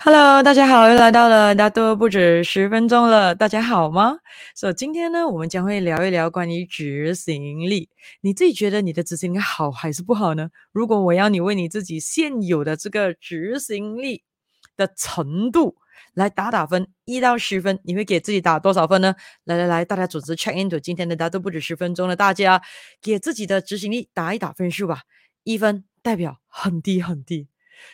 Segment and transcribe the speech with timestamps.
[0.00, 4.18] Hello，大家好，又来到了大多不止十分钟了，大家好吗？
[4.54, 7.90] 所以今天呢，我们将会聊一聊关于执行力。
[8.20, 10.50] 你自己觉得你的执行力好还是不好呢？
[10.70, 14.22] 如果我要你为你自己现有的这个执行力
[14.76, 15.74] 的程度
[16.14, 19.16] 来打打分，一到十分，你会给自己打多少分呢？
[19.42, 22.62] 来来来，大家组织 check into 今天的大多不止十分钟了，大家
[23.02, 25.00] 给自己的执行力打一打分数吧。
[25.42, 27.48] 一分代表很低很低，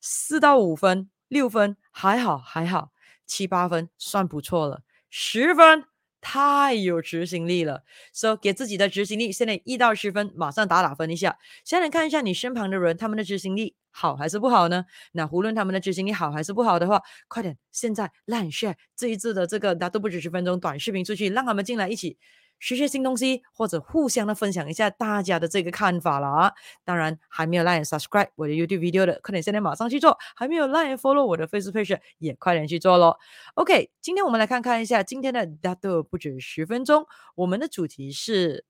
[0.00, 1.10] 四到五分。
[1.28, 2.92] 六分还好还好，
[3.26, 5.82] 七八分算不错了，十分
[6.20, 7.82] 太有执行力了。
[8.12, 11.36] 所以给自己的执行力现在一到十分，马上打打分一下。
[11.64, 14.84] 现在看一下你身旁的人，他们的执行力好还是不好呢？
[15.10, 22.16] 那无论他们的执行力好还是不好的话，快点现在让 share 这一次的这个大都不止十分钟短视频出去，让他们进来一起。
[22.58, 26.52] 学学新东西，或者互相的分享一下大家的这个看法了啊！
[26.84, 33.18] 当然，还没有 like subscribe 我的 YouTube video 的，快点现在马上去做；还没有 like follow 我的 Facebook page，也快点去做咯。
[33.54, 38.64] OK，今天我们来看看一下今天的 d a t o 不止十分钟，我们的主题是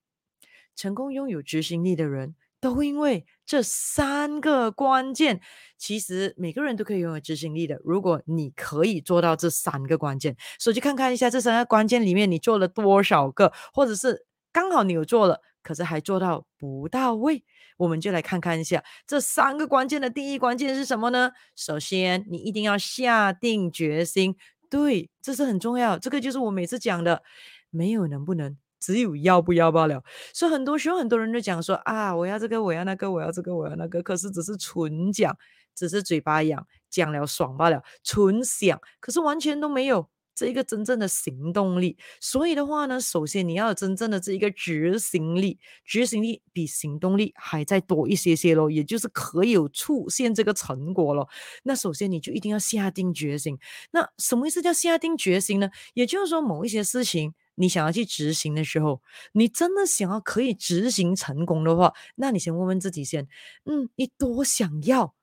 [0.75, 2.35] 成功拥有执行力的人。
[2.61, 5.41] 都因为这三个关键，
[5.75, 7.81] 其实每个人都可以拥有执行力的。
[7.83, 17.43] 如果你可以做到这三个关键，所以去看看一下这三个关键里面你做了多少个，或者是刚好你有做了，可是还做到不到位，
[17.77, 21.31] 我们就来看看一下这三个关键的第一关键是什么呢？
[21.55, 24.35] 首先，你一定要下定决心，
[24.69, 25.97] 对，这是很重要。
[25.97, 27.23] 这个就是我每次讲的，
[27.71, 28.55] 没有能不能。
[28.79, 30.01] 只有要不要罢了，
[30.33, 35.37] 所以很多时候很多人都讲说啊，我要这个，我要那个，我要这个，我要那个，可是只是纯讲，
[35.75, 41.97] 只是嘴巴痒，讲了爽罢了，纯想，可是完全都没有这一个真正的行动力。
[42.21, 51.27] 所以的话呢，首先你要有真正的这一个执行力，执行力比行动力还再多一些些咯，也就是可以有出现这个成果咯。
[51.63, 53.59] 那首先你就一定要下定决心。
[53.91, 55.69] 那什么意思叫下定决心呢？
[55.93, 57.33] 也就是说某一些事情。
[57.59, 59.01] 你想要去执行的时候，
[59.33, 63.27] 你真的想要可以执行成功的话，那你先问问自己先，
[63.65, 65.13] 嗯，你多想要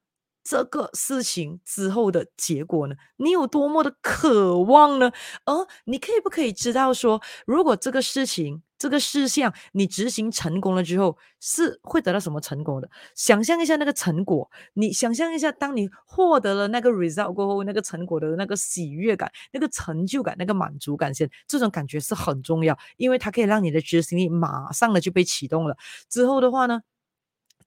[0.45, 2.95] 这个事情之后的结果呢？
[3.17, 5.11] 你有多么的渴望呢？
[5.47, 12.91] 而你可以不可以知道说，如果这个事情，这个事项你执行成功了之后，是会得到什么成果的？
[13.15, 25.77] 想象一下那个成果，你想象一下，当你获得了那个 result 过后，那个成果的那个喜悦感、那个成就感、那个满足感，先这种感觉是很重要，因为它可以让你的执行力马上的就被启动了。
[26.11, 26.83] 之后的话呢，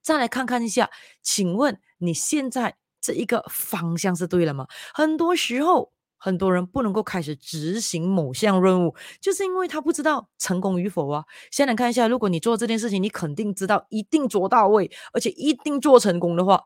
[0.02, 0.90] 再来看看一下，
[1.24, 4.68] 请问你现在这一个方向是对了吗？
[4.94, 5.92] 很多时候。
[6.20, 11.24] 很多人不能够开始执行某项任务，就是因为他不知道成功与否啊。
[11.52, 16.62] 先来看一下，如果你做这件事情，你肯定知道一定做到位，而且一定做成功的话，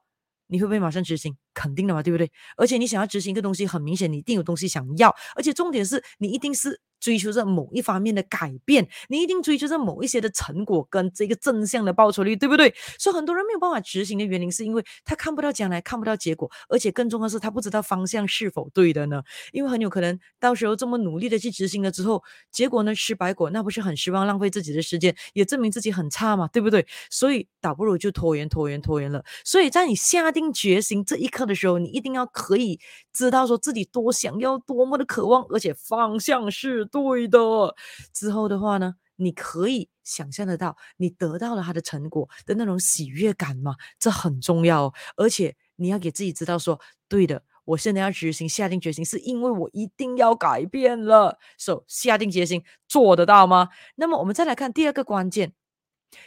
[0.47, 1.37] 你会不会马上执行？
[1.53, 2.31] 肯定的嘛，对不对？
[2.57, 6.81] 而且你想要执行一个东西，很明显你一定有东西想要，而且重点是你一定是。
[7.03, 12.73] 追求着某一方面的改变，你一定追求着某一些的成果跟这个正向的报酬率，对不对？
[12.97, 19.21] 所以很多人没有办法执行的原因，是因为他看不到将来，看不到结果，而且更重要的是他不知道方向是否对的呢？
[19.51, 26.87] 因为很有可能到时候这么努力的去执行了之后，结果呢，吃白果，那不是很失望，浪费自己的时间，也证明自己很差嘛，对不对？
[27.09, 29.25] 所以倒不如就拖延、拖延、拖延了。
[29.43, 32.79] 所以在你下定决心这一刻的时候，你一定要可以
[33.11, 36.87] 知道说自己多想要、多么的渴望，而且方向是。
[36.93, 37.39] 对的，
[38.13, 44.93] 之后的话呢，你可以想象得到，你得到了他的成果的那种喜悦感嘛，这很重要哦。
[45.17, 51.39] 而且你要给自己知道说，对的，我现在要执行，下定决心，是因为我一定要改变了。
[51.57, 53.69] So，下定决心做得到吗？
[53.95, 55.53] 那么我们再来看第二个关键，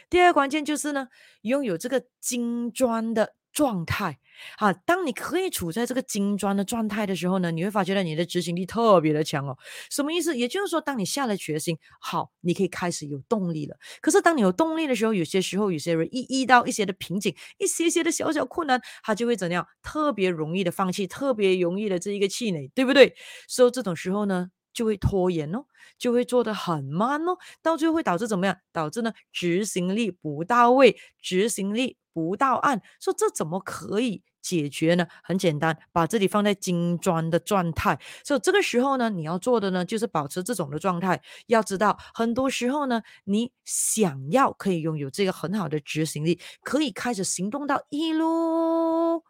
[0.09, 1.07] 第二个关键就是呢，
[1.43, 3.36] 拥有这个金砖的。
[3.57, 4.19] 状态
[4.59, 9.57] 啊，当你可以处在这个金砖的状态的时候呢，你会发觉到你的执行力特别的强哦。
[9.89, 10.37] 什么意思？
[10.37, 13.75] 也就是说，当你下了决心，好，你可以开始有动力了。
[13.99, 19.65] 可是，当你有动力的时候，有些时候，有些人一遇到一些的瓶颈，一些些的小小困难，他就会怎样？
[19.81, 23.15] 特别容易的放弃，特别容易的这一个气馁，对不对？
[23.47, 25.65] 所以这种时候呢，就会拖延哦，
[25.97, 28.55] 就会做得很慢哦，到最后会导致怎么样？
[28.71, 31.97] 导致呢，执行力不到位，执行力。
[32.17, 35.05] 不到岸，说这怎么可以解决呢？
[35.21, 37.99] 很简单，把自己放在金砖的状态。
[38.23, 41.21] 所以这个时候呢，你要做的呢，就是保持这种的状态。
[41.45, 49.23] 要知道，很多时候呢，你想要可以拥有这个很好的执行力，可以开始行动到一路，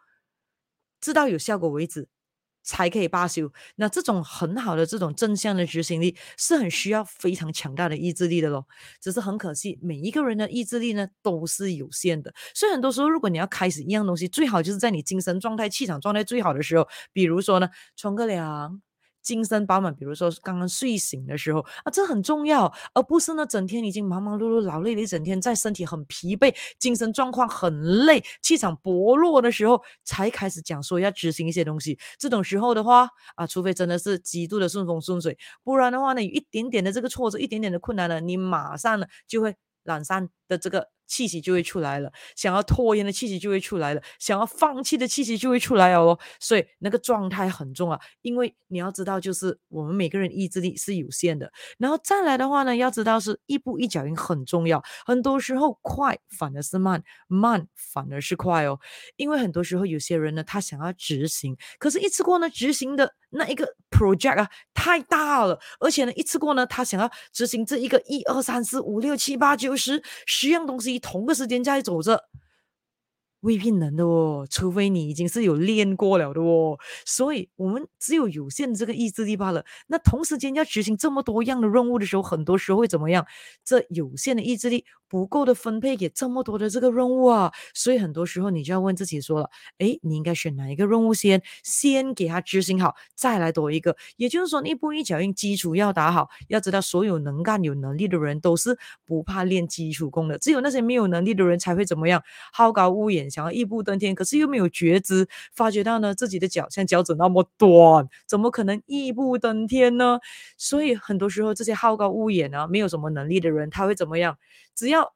[0.98, 2.08] 直到有效果为止。
[2.68, 3.50] 才可以罢休。
[3.76, 8.66] 那这种很好的这种正向的执行力，是很需要非常强大的意志力的咯。
[9.00, 12.34] 只是很可惜，每一个人的意志力呢都是有限的。
[12.52, 18.82] 所以很多时候，如果你要开始一样东西，最好就是在你精神状态、气场状态最好的时候，比如说呢，冲个凉。
[19.28, 31.98] 精神饱满，比如说刚刚睡醒的时候啊，这很重要，而不是呢整天已经忙忙碌碌、劳累了一整天，在身体很疲惫、精神状况很累、气场薄弱的时候，才开始讲说要执行一些东西。
[32.18, 39.54] 这种时候的话啊，除非真的是极度的顺风顺水，不然的话呢，有一点点的这个挫折、一点点的困难呢，你马上呢就会
[39.88, 40.90] 懒散的这个。
[41.10, 46.18] 气息就会出来了，想要拖延的气息就会出来了，想要放弃的气息就会出来哦。
[46.38, 51.50] 所以那个状态很重要，因为你要知道，就是我们每个人意志力是有限的。
[51.78, 54.84] 然后再来的话呢，要知道是一步一脚印很重要。
[55.06, 58.78] 很多时候快反而是慢，慢反而是快哦。
[59.16, 63.14] 因为很多时候有些人呢，他想要执行，可是一次过呢执行的。
[63.30, 72.28] 那一个 project 啊，太大了，而且呢，一次过呢，他想要执行这一个一二三四五六七八九十十样东西，同个时间在走着。
[73.42, 76.76] 未必能的哦，除非你已经是有练过了的哦。
[77.06, 79.64] 所以，我们只有有限的这个意志力罢了。
[79.86, 83.24] 那同时间要执行这么多样的任务的时候，很多时候会怎么样？
[83.64, 87.52] 这有限的意志力不够的分配给这么多的这个任务啊。
[87.74, 91.42] 所以，很多时候你就要问自己说了：诶，你应该选哪一个任务先？
[91.62, 93.96] 先给他执行好，再来多一个。
[94.16, 96.28] 也就是说，一步一脚印，基础要打好。
[96.48, 100.38] 要知道，所有能干有能力的人都是不怕练基础功的。
[100.38, 102.22] 只有那些没有能力的人才会怎么样？
[102.52, 103.30] 好高骛远。
[103.30, 110.18] 想要一步登天，可是又没有觉知，发觉到呢自己的脚像脚趾那么短，怎么可能一步登天呢？
[110.56, 114.36] 所以很多时候这些好高骛远啊，没有什么能力的人，他会怎么样？
[114.78, 115.12] 只要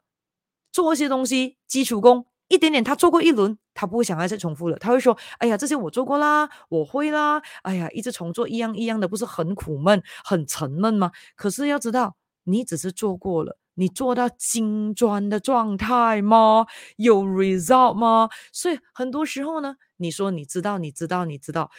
[0.73, 4.77] 做一些东西，基础功一点点，他做过一轮，他不会想要再重复了。
[4.77, 7.41] 他会说：“哎呀，这些我做过啦，我会啦。
[7.63, 13.57] 哎呀，一直重做一样一样的，不是很苦闷、很沉闷吗？”可是要知道，你只是做过了。
[13.75, 16.67] 你做到金砖的状态吗？
[16.97, 18.29] 有 result 吗？
[18.53, 21.71] 所以很多时候呢，你说你知道，你知道，你知道。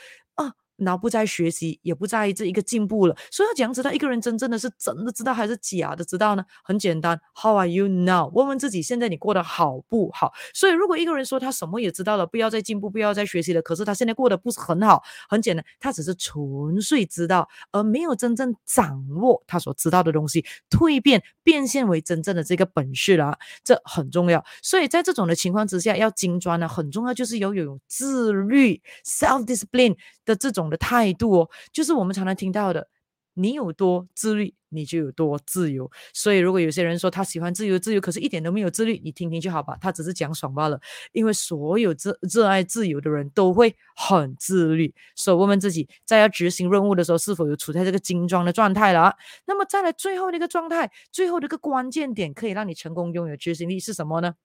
[0.83, 3.15] 然后不再学习，也不在意这一个进步了。
[3.31, 6.43] 所以要怎样知道一个人真正的是真的知道还是假的知道呢？
[6.63, 8.29] 很简单，How are you now？
[8.33, 10.33] 问问自己，现在你过得好不好？
[10.53, 24.43] 所以如果一个人说他什么也知道了，不要再进步，不要再学习了，可是他现在过得不是很好，很简单，他只是纯粹知道，而没有真正掌握他所知道的东西，蜕变变现为真正的这个本事了，这很重要。
[24.63, 29.95] 所以在这种的情况之下，要精专呢，很重要就是要有自律 （self discipline）
[30.25, 30.63] 的这种。
[30.73, 32.87] 的态度哦，就是我们常常听到的，
[33.35, 35.89] 你有多自律，你就有多自由。
[36.13, 40.79] 所以，如果有些人说他喜欢自由，自由，可是一点都没有自律，你听听就好吧，他只是讲爽罢了。
[41.13, 44.93] 因为所有热热爱自由的人都会很自律。
[45.15, 49.15] 所以，问问自己，在要执行任务的时候，是否有处在这个精装的状态了？
[49.45, 54.35] 那么，再来最后的一个状态，最后的一个关键点，可以让你成功拥有执行力是什么呢？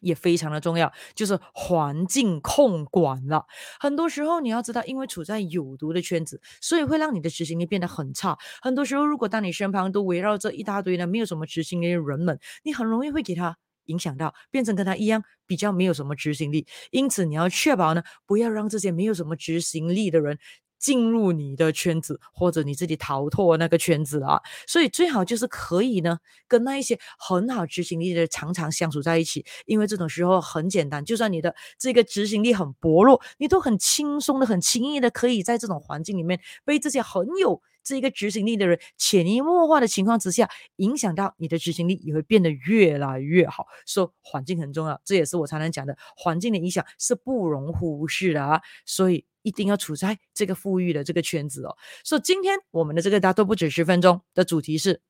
[0.00, 3.46] 也非常的重要，就是环境控管了。
[3.78, 8.36] 很多时候你要知道，因为处在有毒的圈子，所以会让你的执行力变得很差。
[8.60, 13.56] 很多时候，如果当你身旁都围绕着一大堆呢没有什么执行力的人们，你很容易会给他
[13.86, 16.66] 影响到，变成跟他一样比较没有什么执行力。
[16.90, 20.38] 因此，你要确保呢，不要让这些没有什么执行力的人。
[20.80, 26.18] 进入你的圈子，或者你自己逃脱那个圈子啊，所以最好就是可以呢，
[26.48, 43.66] 跟那一些很好执行力的人常常相处在一起，因为这种时候很简单，就算你的这个执行力很薄弱，你都很轻松的、很轻易的可以在这种环境里面被这些很有这个执行力的人潜移默化的情况之下，影响到你的执行力也会变得越来越好。
[43.84, 49.26] 所以环境很重要，这也是我常常讲的，环境的影响是不容忽视的啊，所以。
[49.42, 51.76] 一定要处在这个富裕的这个圈子哦。
[52.04, 55.00] 所以今天我们的这个大都不止十分钟的主题是：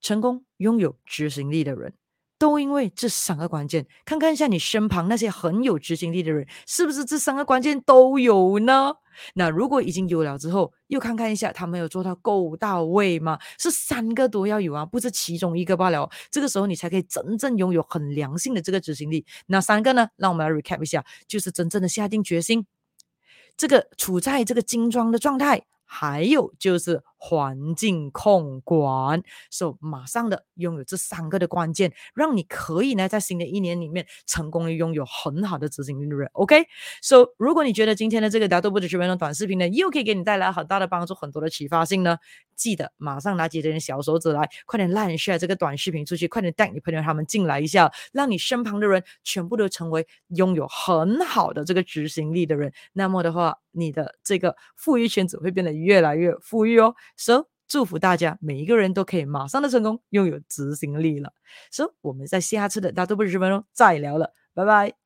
[0.00, 1.94] 成功拥有执行力的人，
[2.38, 3.86] 都因为这三个关键。
[4.04, 8.94] 看看一下你身旁那些很有执行力的人，是不是这三个关键都有呢？
[9.34, 13.38] 那如果已经有了之后，又看看一下他们有做到够到位吗？
[13.58, 16.08] 是三个都要有啊，不是其中一个罢了。
[16.30, 19.26] 这个时候你才可以真正拥有很良性的这个执行力。
[19.46, 20.08] 那三个呢？
[20.16, 22.64] 让我们来 recap 一下，就是真正的下定决心。
[23.56, 29.22] 这个处在这个精装的状态，还有就是环境控管。
[29.50, 36.28] 所、so, 以马上的拥有这三个的关键，让你可以呢在新的一年里面成功的拥有很好的执行力的人。
[36.32, 42.16] OK，So、如果你觉得今天的这个大都不止十分钟短视频呢，又可以给你带来很大的帮助，很多的启发性呢，
[42.56, 52.72] 记得马上拿起这根小手指来，快点 like share 这个短视频出去，快点带你朋友他们进来一下，让你身旁的人全部都成为拥有很好的这个执行力的人。
[52.92, 56.94] 那么的话，你的这个富裕圈子会变得越来越富裕哦。
[57.16, 61.32] So 祝福大家每一个人都可以马上的成功，拥有执行力了。
[61.70, 64.99] So 我们在下次的大都不止十分钟再聊了，拜拜。